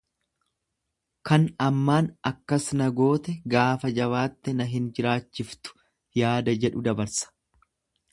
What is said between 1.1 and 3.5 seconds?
Kan ammaan akkas na goote